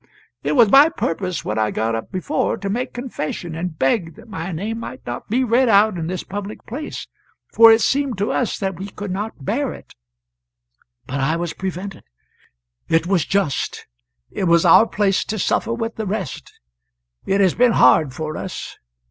[0.41, 4.27] It was my purpose when I got up before to make confession and beg that
[4.27, 7.05] my name might not be read out in this public place,
[7.53, 9.93] for it seemed to us that we could not bear it;
[11.05, 12.03] but I was prevented.
[12.89, 13.85] It was just;
[14.31, 16.51] it was our place to suffer with the rest.
[17.27, 18.79] It has been hard for us.